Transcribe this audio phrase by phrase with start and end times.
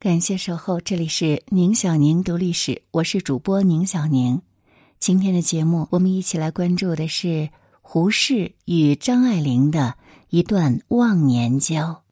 [0.00, 4.40] 感谢守候，这里是宁小宁读历史，我是主播宁小宁。
[5.00, 9.96] 今天的节目，我们一起来关注的是胡适与张爱玲的
[10.28, 12.04] 一段忘年交。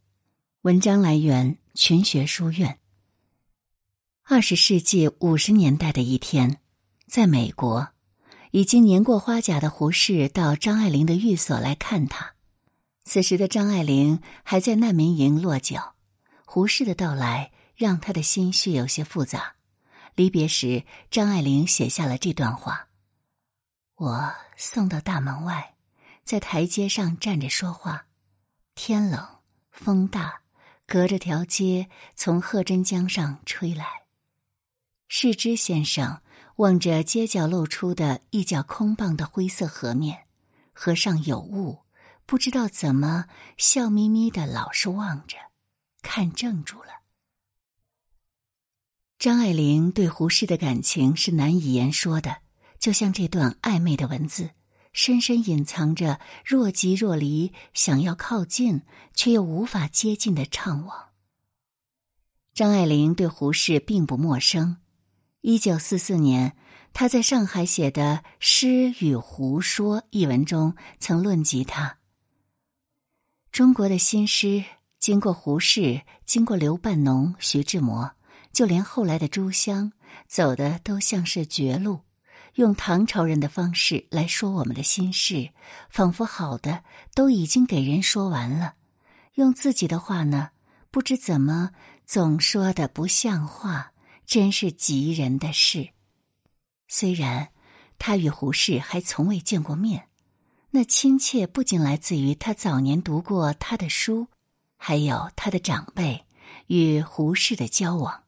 [0.62, 2.76] 文章来源群学书院。
[4.24, 6.58] 二十世纪五十年代的一天，
[7.06, 7.90] 在美国，
[8.50, 12.32] 已经年过花甲的胡适到张爱玲的寓所来看他。
[13.04, 15.94] 此时的张爱玲还在难民营落脚，
[16.44, 17.52] 胡适的到来。
[17.76, 19.54] 让他的心绪有些复杂。
[20.14, 22.88] 离别时，张爱玲写下了这段话
[23.96, 25.74] ：“我送到大门外，
[26.24, 28.06] 在台阶上站着说话。
[28.74, 30.40] 天冷，风大，
[30.86, 34.04] 隔着条街从贺真江上吹来。
[35.08, 36.22] 世之先生
[36.56, 40.26] 望着街角露出的一角空荡的灰色河面，
[40.72, 41.84] 河上有雾，
[42.24, 45.36] 不知道怎么笑眯眯的，老是望着，
[46.02, 46.88] 看怔住了。”
[49.18, 52.36] 张爱玲对胡适的感情是难以言说的，
[52.78, 54.50] 就像这段暧昧的文字，
[54.92, 58.82] 深深隐藏着若即若离、想要靠近
[59.14, 60.92] 却又无法接近的怅惘。
[62.52, 64.76] 张爱玲对胡适并不陌生。
[65.40, 66.54] 一九四四年，
[66.92, 71.98] 他在上海写的《诗与胡说》一文中曾论及他：
[73.50, 74.62] 中国的新诗，
[74.98, 78.15] 经过胡适，经过刘半农、徐志摩。
[78.56, 79.92] 就连后来的朱香
[80.26, 82.00] 走的都像是绝路，
[82.54, 85.50] 用唐朝人的方式来说我们的心事，
[85.90, 86.82] 仿佛好的
[87.14, 88.76] 都已经给人说完了，
[89.34, 90.52] 用自己的话呢，
[90.90, 91.72] 不知怎么
[92.06, 93.92] 总说的不像话，
[94.24, 95.90] 真是急人的事。
[96.88, 97.50] 虽然
[97.98, 100.08] 他与胡适还从未见过面，
[100.70, 104.28] 那亲切不仅来自于他早年读过他的书，
[104.78, 106.24] 还有他的长辈
[106.68, 108.22] 与胡适的交往。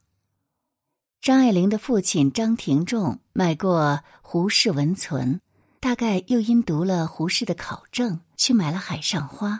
[1.21, 5.41] 张爱玲的父亲张廷仲买过胡适文存，
[5.81, 9.51] 大概又因读了胡适的考证，去买了《海上花》。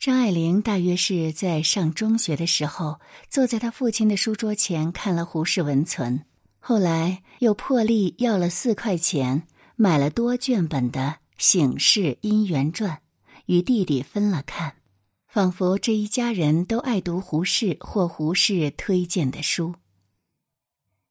[0.00, 3.00] 张爱玲大约是在上中学的时候，
[3.30, 6.24] 坐在他父亲的书桌前看了胡适文存，
[6.58, 9.44] 后来又破例要了四块钱
[9.76, 11.00] 买了多卷本的
[11.38, 12.96] 《醒世姻缘传》，
[13.46, 14.74] 与弟弟分了看，
[15.28, 19.74] 仿佛这一家人都爱读胡适或胡适推荐的书。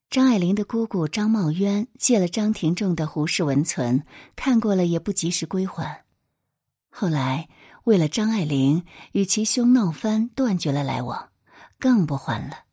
[0.10, 4.00] 张爱玲的姑姑张茂渊借了张廷仲的《胡适文存》，
[4.38, 6.06] 看过了也不及时归还。
[6.90, 7.50] 后来
[7.84, 11.30] 为了张爱玲，与其兄闹翻，断绝了来往，
[11.78, 12.64] 更不还了。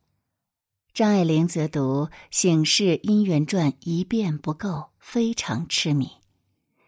[0.92, 6.08] 张爱玲则读《醒世姻缘传》一遍不够，非常痴迷。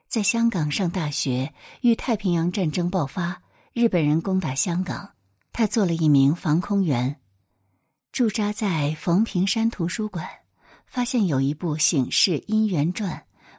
[0.07, 3.43] 在香港上大学，遇太平洋战争爆发，
[3.73, 5.11] 日本人攻打香港，
[5.53, 7.21] 他做了一名防空员。
[8.17, 10.27] 驻扎在冯平山图书馆，
[10.87, 13.13] 发现有一部《醒世姻缘传》，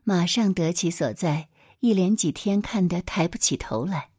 [0.04, 1.48] 马上得其所在，
[1.80, 4.10] 一连几天看得抬不起头来。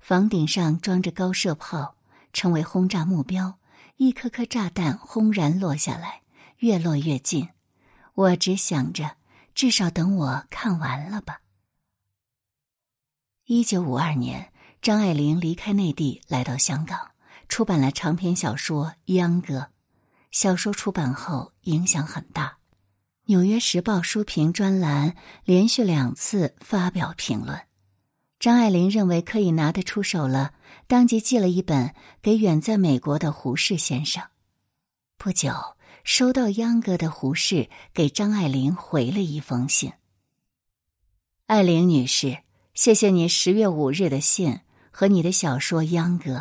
[0.00, 1.94] 房顶上装着高射炮，
[2.32, 3.60] 成为轰炸目标，
[3.98, 6.22] 一颗颗炸弹轰然落下来，
[6.56, 7.48] 越落越近。
[8.14, 9.14] 我只想着，
[9.54, 11.42] 至少等我看完了吧。
[13.44, 14.52] 一九五二年，
[14.82, 17.12] 张爱玲离开内地，来到香港。
[17.48, 19.58] 出版了长篇小说《秧歌》，
[20.30, 22.46] 小说出版后影响很大，
[23.24, 27.58] 《纽约时报》书评专栏连续两次发表评论。
[28.38, 30.52] 张爱玲认为可以拿得出手了，
[30.86, 34.22] 当即寄了一本给远在美国的胡适先生。
[35.16, 35.52] 不久，
[36.04, 39.92] 收到《秧歌》的胡适给张爱玲回了一封信
[41.46, 42.38] ：“爱玲女士，
[42.74, 44.60] 谢谢你十月五日的信
[44.92, 46.36] 和你的小说《秧歌》。”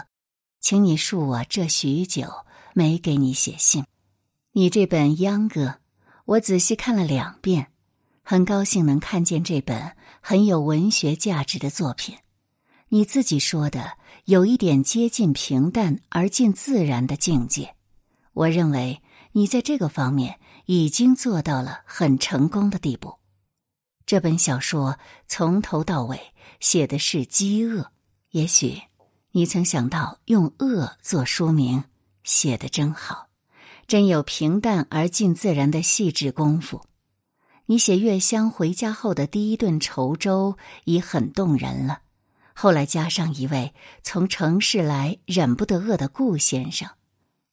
[0.59, 3.85] 请你恕我这许久没给你写信。
[4.51, 5.65] 你这本《秧歌》，
[6.25, 7.67] 我仔细看了两遍，
[8.23, 12.17] 很高兴能看见这本很有文学价值的作品。
[12.89, 17.75] 你自己说的有一点接近平淡而近自然的境界，
[18.33, 19.01] 我认为
[19.33, 23.15] 你在这个方面已经做到了很成功的地步。
[24.05, 27.91] 这本小说从头到尾写的是饥饿，
[28.31, 28.81] 也许。
[29.37, 31.83] 你曾想到用“恶”做书名，
[32.23, 33.27] 写的真好，
[33.85, 36.81] 真有平淡而近自然的细致功夫。
[37.67, 41.99] 你写月香回家后的第一顿稠粥已很动人了，
[42.55, 46.89] 后来加上一位从城市来忍不得饿的顾先生，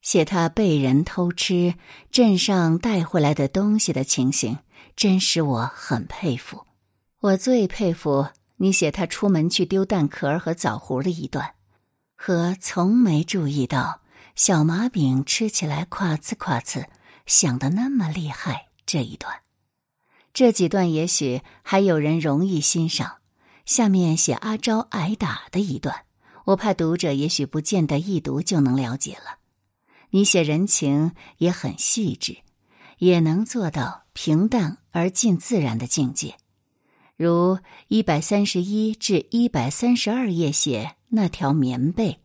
[0.00, 1.74] 写他被人偷吃
[2.10, 4.56] 镇上带回来的东西的情形，
[4.96, 6.64] 真使我很佩服。
[7.20, 11.52] 我最佩服你写他出门去丢蛋壳和枣核的一段。
[12.14, 14.00] 和从没注意到
[14.34, 16.86] 小麻饼吃起来夸呲夸呲，
[17.26, 18.68] 响的那么厉害。
[18.86, 19.40] 这一段，
[20.32, 23.16] 这几段也许还有人容易欣赏。
[23.64, 26.04] 下面写阿昭挨打的一段，
[26.44, 29.38] 我怕读者也许不见得一读就能了解了。
[30.10, 32.38] 你写人情也很细致，
[32.98, 36.36] 也能做到平淡而近自然的境界。
[37.16, 42.18] 如一百三十一至一百三十二页写那条棉被，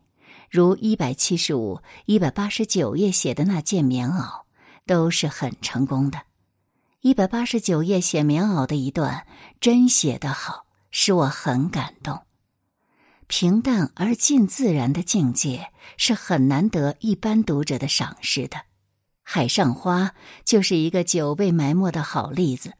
[0.50, 4.42] 如一百七十五、一百八十九页写的那件棉袄，
[4.86, 6.22] 都是很成功的。
[7.02, 9.26] 一百八十九页写棉袄的一段，
[9.60, 12.22] 真写得好，使我很感动。
[13.28, 18.56] 平淡而近自然的境界是很难得一般读者的赏识的，
[19.22, 20.06] 《海上花》
[20.44, 22.72] 就是一个久被埋没的好例子。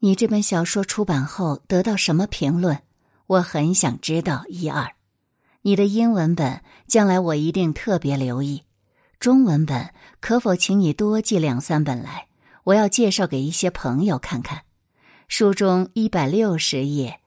[0.00, 2.82] 你这本小说出版后得到什么评论？
[3.26, 4.92] 我很想知道一二。
[5.62, 8.62] 你的英文本将来我一定特别留意，
[9.18, 12.28] 中文本可否请你多寄两三本来？
[12.62, 14.62] 我要介绍给一些朋友看看。
[15.26, 17.20] 书中一百六十页。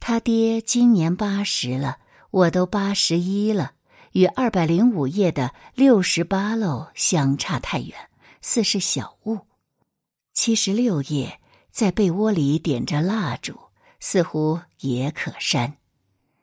[0.00, 1.98] 他爹今年八十了，
[2.30, 3.72] 我都八十一了，
[4.12, 7.94] 与二百零五页的六十八喽相差太远，
[8.40, 9.40] 似是小误。
[10.32, 11.40] 七十六页
[11.76, 13.54] 在被窝里点着蜡烛，
[14.00, 15.76] 似乎也可删。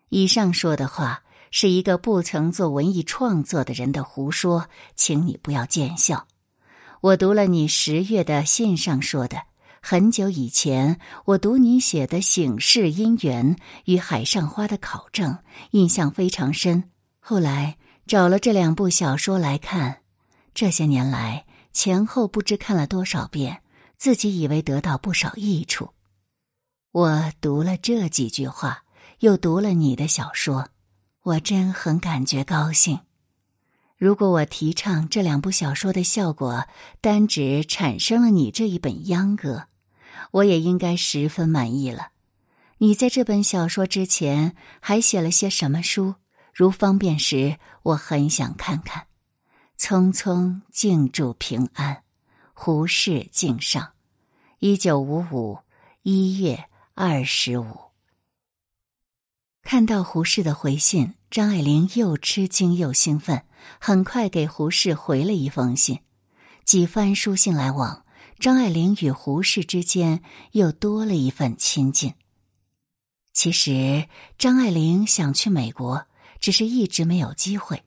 [0.09, 6.27] 以上说的话是一个不曾做文艺创作的人的胡说，请你不要见笑。
[7.01, 9.41] 我读了你十月的信上说的。
[9.81, 15.39] 很久以前，我读你写的《醒世姻缘》与《海上花》的考证，
[15.71, 16.91] 印象非常深。
[17.19, 20.01] 后来找了这两部小说来看，
[20.53, 23.62] 这些年来前后不知看了多少遍，
[24.03, 25.91] 自己以为得到不少益处。
[26.91, 28.83] 我读了这几句话，
[29.19, 30.67] 又读了你的小说，
[31.21, 32.99] 我真很感觉高兴。
[33.97, 36.67] 如果我提倡这两部小说的效果，
[36.99, 39.67] 单指产生了你这一本秧歌。
[40.31, 42.09] 我也应该十分满意了。
[42.79, 46.15] 你在这本小说之前还写了些什么书？
[46.53, 49.07] 如方便时，我很想看看。
[49.79, 52.03] 匆匆敬祝平安，
[52.53, 53.92] 胡适敬上，
[54.65, 55.59] 一九五五
[56.03, 57.65] 一月二十五。
[59.61, 63.43] 看到胡适的回信，张爱玲又吃惊又兴奋，
[63.77, 65.99] 很快给胡适回了一封信，
[66.63, 68.05] 几番书信来往。
[68.39, 70.23] 张爱玲与胡适之间
[70.53, 72.13] 又多了一份亲近。
[73.33, 74.07] 其实，
[74.37, 76.05] 张爱玲想去美国，
[76.39, 77.83] 只是一直没有机会。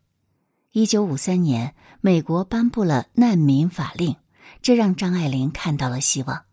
[0.72, 4.16] 一九五三年，美国颁布了难民法令，
[4.60, 6.44] 这让张爱玲看到了希望。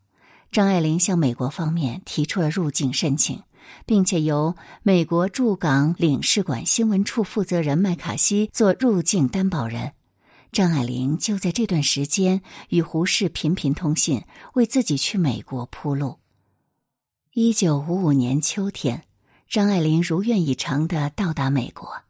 [0.54, 3.42] 张爱玲向美国方面提出了入境申请，
[3.88, 9.94] 并且由美国驻港领事馆新闻处负责人麦卡锡做入境担保人。
[10.52, 14.24] 张爱玲就在这段时间与胡适频频通信，
[14.54, 16.20] 为自己去美国铺路。
[17.32, 19.06] 一九五五年秋天，
[19.50, 22.04] 张爱玲如愿以偿的到达美国，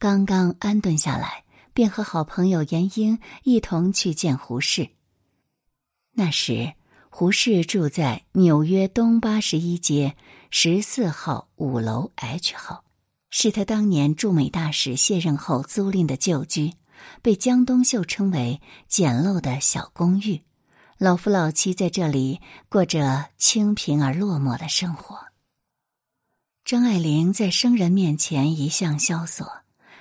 [0.00, 4.88] 刚刚安顿下来，便和好朋友严英一同去见胡适。
[6.14, 6.74] 那时，
[7.16, 10.16] 胡适住在纽约东八十一街
[10.50, 12.82] 十四号五楼 H 号，
[13.30, 16.72] 是他当年驻美大使卸任后租赁的旧居。
[17.22, 20.42] 被江冬秀称为简陋的小公寓，
[20.98, 25.16] 老夫老妻在这里过着清贫而落寞的生活。
[26.64, 29.46] 张爱玲在生人面前一向萧索，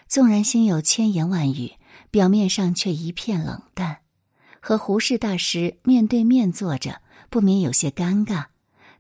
[0.07, 1.73] 纵然心有千言万语，
[2.09, 3.99] 表面上却一片冷淡。
[4.65, 8.45] 和胡适大师面对面坐着，不免有些尴尬。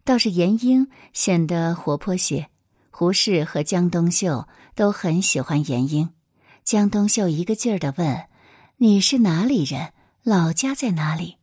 [0.03, 2.49] 倒是严英显得活泼些，
[2.91, 6.09] 胡适和江冬秀都很喜欢严英。
[6.63, 8.27] 江冬秀一个劲儿的问
[8.77, 9.93] ：“你是哪里人？
[10.23, 11.37] 老家在哪里？”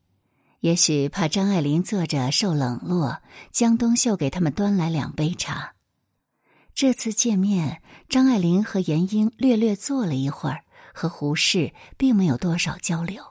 [0.61, 5.75] 也许怕张爱玲坐着受冷落，江冬秀给他们端来两杯茶。
[6.75, 13.23] 这次见面，张爱玲和严英略略坐了一会儿，和胡适并没有多少交流。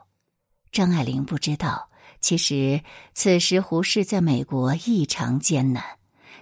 [0.72, 1.89] 张爱玲不知道，
[2.20, 2.82] 其实
[3.14, 5.82] 此时胡适在美国异常艰难，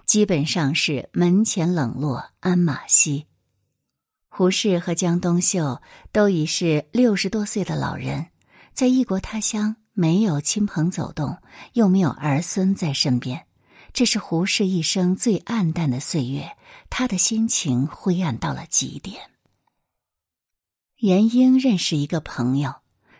[0.04, 3.26] 基本上是门前冷落鞍马稀。
[4.28, 5.80] 胡适和江冬秀
[6.12, 8.26] 都已是六十多岁的老人，
[8.72, 11.38] 在异国他乡，没有亲朋走动，
[11.72, 13.46] 又没有儿孙在身边，
[13.92, 16.56] 这是胡适一生最暗淡的岁月。
[16.90, 19.30] 他的心情灰暗到了极点。
[20.98, 22.74] 严英认识一个朋友，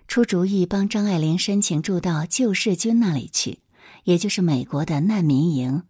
[0.08, 3.60] 出主意帮张爱玲申请住到救世军那里去，
[4.04, 5.82] 也就是美国的难民营，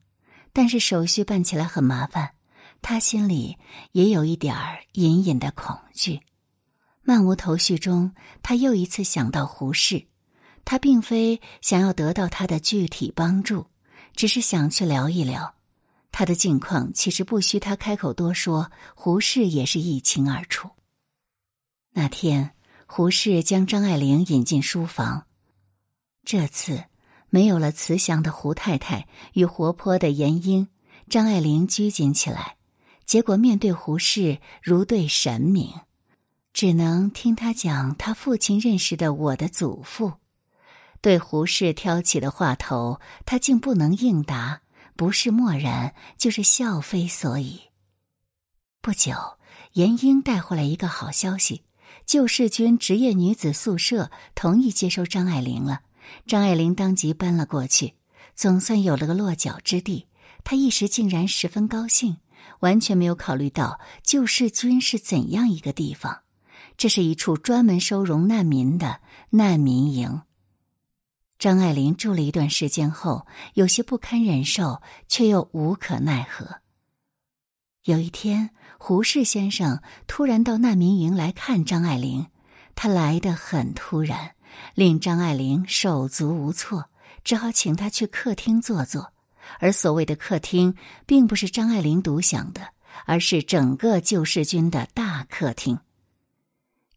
[0.52, 2.32] 但是手续办起来很麻烦。
[2.82, 3.56] 他心里
[3.92, 6.20] 也有一点儿隐隐的恐惧。
[7.02, 10.04] 漫无头绪中，他又一次想到胡适。
[10.64, 13.66] 他并非想要得到他的具体帮助，
[14.14, 15.54] 只是想去聊一聊
[16.10, 16.92] 他的境况。
[16.92, 20.68] 其实不需他开口多说，胡适也是一清二楚。
[21.92, 22.50] 那天，
[22.90, 25.26] 胡适将张爱玲引进书房。
[26.24, 26.84] 这次
[27.28, 30.68] 没有了慈祥的胡太太与活泼的严英，
[31.08, 32.56] 张爱玲拘谨起来。
[33.04, 35.70] 结果面对胡适如对神明，
[36.54, 40.14] 只能听他讲他父亲认识的我的祖父。
[41.02, 44.62] 对胡适挑起的话头，他竟不能应答，
[44.96, 47.60] 不是漠然，就是笑非所以。
[48.80, 49.12] 不久，
[49.74, 51.62] 严英带回来一个好消息：
[52.08, 55.82] 救世军职业女子宿舍同意接收张爱玲了。
[56.26, 57.96] 张爱玲当即搬了过去，
[58.34, 60.06] 总算有了个落脚之地。
[60.42, 62.16] 她一时竟然十分高兴。
[62.60, 66.22] 完全没有考虑到救世军是怎样一个地方，
[66.78, 69.00] 这是一处专门收容难民的
[69.30, 70.22] 难民营。
[71.38, 76.60] 张爱玲住了一段时间后，有些不堪忍受，却又无可奈何。
[77.84, 82.26] 有一天，胡适先生突然到难民营来看张爱玲，
[82.74, 84.34] 他来得很突然，
[84.74, 86.86] 令张爱玲手足无措，
[87.24, 89.12] 只好请他去客厅坐坐。
[89.58, 90.74] 而所谓的客厅，
[91.06, 92.68] 并不是张爱玲独享的，
[93.04, 95.78] 而是整个救世军的大客厅。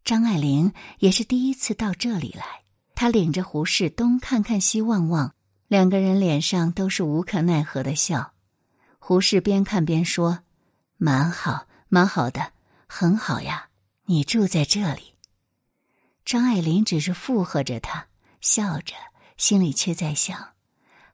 [0.05, 2.45] 张爱玲也是第一次到这里来，
[2.93, 5.33] 她领着胡适东看看西望望，
[5.67, 8.33] 两个人脸上都是无可奈何的笑。
[8.99, 10.39] 胡适边看边说
[10.97, 12.53] ：“蛮好，蛮好的，
[12.87, 13.67] 很好呀，
[14.05, 15.15] 你住在这里。”
[16.23, 18.07] 张爱玲只是附和着他，
[18.39, 18.95] 笑着，
[19.35, 20.53] 心里却在想。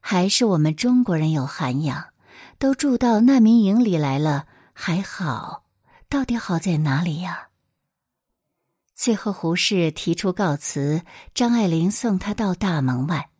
[0.00, 2.10] 还是我们中国人有涵养，
[2.60, 5.64] 都住到难民营里来了，还好。
[6.08, 7.48] 到底好在哪里呀？
[8.94, 11.02] 最后，胡适提出告辞，
[11.34, 13.30] 张爱玲送他到大门外，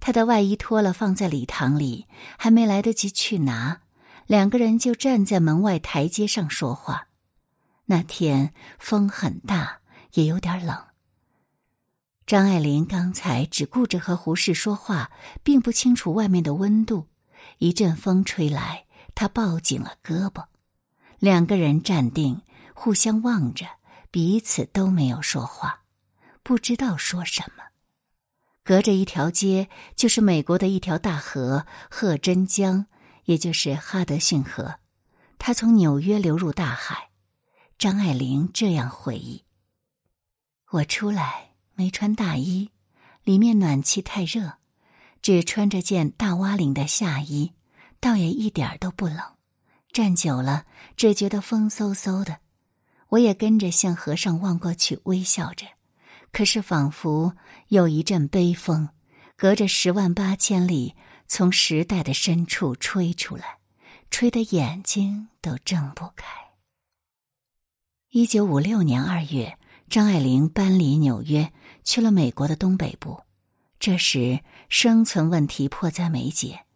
[0.00, 3.82] 他的外衣脱了放在礼堂里，还没来得及去拿，
[4.28, 7.08] 两个人就站在门外台阶上说话。
[7.86, 9.80] 那天风很大，
[10.12, 10.84] 也有点冷。
[12.26, 15.10] 张爱玲刚才只顾着和胡适说话，
[15.42, 17.08] 并不清楚外面的温度。
[17.56, 20.44] 一阵风吹来，她抱紧了胳膊。
[21.18, 22.42] 两个人站定，
[22.74, 23.64] 互相望着，
[24.10, 25.84] 彼此都没有说话，
[26.42, 27.64] 不知道说什么。
[28.62, 32.84] 隔着一条街，就是美国的一条大河——赫真江，
[33.28, 34.76] 也就是哈德逊河。
[35.36, 37.10] 它从纽约流入大海。
[37.76, 39.44] 张爱玲这样回忆
[40.72, 41.44] ：“我出来。”
[41.78, 42.70] 没穿大衣，
[43.22, 44.54] 里面暖气太热，
[45.22, 47.52] 只穿着件大蛙领的夏衣，
[48.00, 49.20] 倒也一点都不冷。
[49.92, 50.66] 站久了，
[50.96, 52.38] 只觉得风嗖嗖的。
[53.10, 55.66] 我也跟着向河上望过去，微笑着。
[56.32, 57.36] 可是仿佛
[57.68, 58.88] 有一阵悲风，
[59.36, 60.96] 隔着十万八千里，
[61.28, 63.58] 从时代的深处吹出来，
[64.10, 66.26] 吹得眼睛都睁不开。
[68.10, 69.58] 一九五六年二月。
[69.90, 71.50] 张爱玲搬离纽约，
[71.82, 73.22] 去了美国的东北部。
[73.80, 76.66] 这时，生存问题迫在眉睫。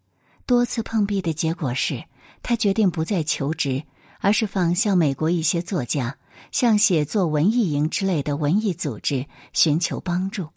[0.47, 2.05] 多次碰壁的结果是，
[2.43, 3.85] 她决定不再求职，
[4.21, 6.17] 而是仿效美国一些作家，
[6.53, 10.49] 向写作文艺营之类的文艺组织寻求帮助。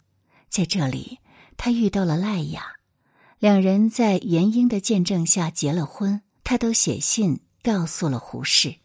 [0.48, 1.18] 在这里，
[1.58, 2.75] 她遇到了赖雅，
[3.38, 6.22] 两人在严英的见证下结了婚。
[6.44, 8.76] 他都写信告诉了胡适。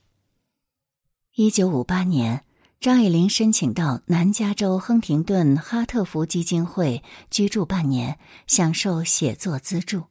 [1.36, 2.44] 一九五八年。
[2.80, 8.18] 张爱玲申请到南加州亨廷顿哈特福基金会居住半年，
[8.48, 10.06] 享受写作资助。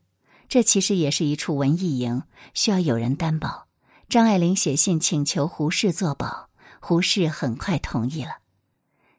[0.49, 2.23] 这其实也是一处文艺营，
[2.55, 3.67] 需要有人担保。
[4.09, 8.37] 张爱玲写信请求胡适作保，胡适很快同意了。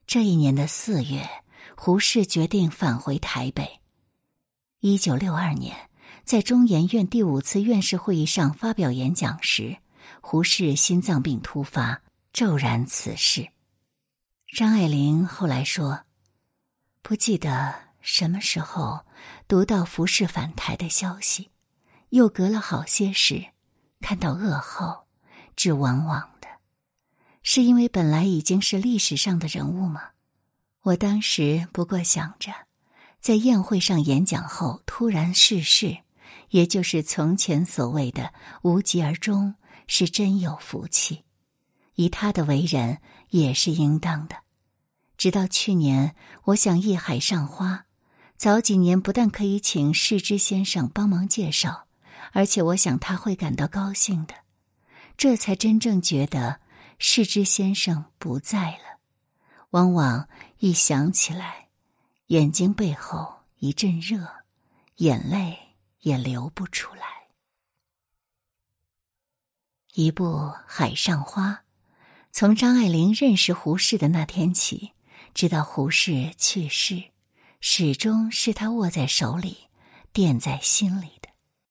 [0.08, 1.28] 这一年的四月，
[1.76, 3.81] 胡适决定返回台北。
[4.84, 5.92] 一九六二年，
[6.26, 9.78] 在中研院第五次院士会议上发表演讲时，
[10.22, 12.02] 胡适心脏病突发。
[12.34, 13.50] 骤然辞世。
[14.58, 16.06] 张爱玲后来说
[17.04, 19.06] ：“不记得什么时候
[19.48, 21.52] 读到胡适返台的消息，
[22.10, 23.46] 又隔了好些时，
[24.00, 25.06] 看到噩耗，
[25.56, 26.48] 只往往的，
[27.44, 30.12] 是因为本来已经是历史上的人物吗？
[30.82, 32.52] 我当时不过想着，
[33.22, 36.00] 在宴会上演讲后突然逝世，
[36.50, 39.54] 也就是从前所谓的无疾而终，
[39.86, 41.24] 是真有福气。”
[41.96, 42.98] 以他的为人
[43.30, 44.38] 也是应当的。
[45.18, 47.76] 直到去年，我想《一海上花》，
[48.38, 51.86] 早几年不但可以请世之先生帮忙介绍，
[52.32, 54.34] 而且我想他会感到高兴的。
[55.16, 56.60] 这才真正觉得
[56.98, 59.00] 世之先生不在了，
[59.72, 61.68] 往往一想起来，
[62.32, 64.26] 眼睛背后一阵热，
[64.96, 67.04] 眼泪也流不出来。
[69.96, 70.28] 一部
[70.66, 71.50] 《海上花》，
[72.32, 74.94] 从张爱玲认识胡适的那天起，
[75.34, 77.04] 直到胡适去世，
[77.60, 79.68] 始终是他握在手里、
[80.14, 81.21] 惦在心里。